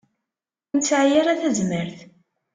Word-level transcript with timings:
Ur 0.69 0.75
nesɛi 0.79 1.13
ara 1.19 1.39
tazmert. 1.41 1.97